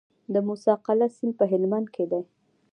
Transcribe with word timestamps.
د 0.33 0.35
موسی 0.47 0.73
قلعه 0.85 1.09
سیند 1.15 1.33
په 1.39 1.45
هلمند 1.51 1.87
کې 1.95 2.05
دی 2.11 2.23